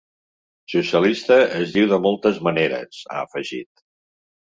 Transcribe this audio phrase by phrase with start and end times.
[0.73, 3.89] Socialista es diu de moltes maneres, ha afegit.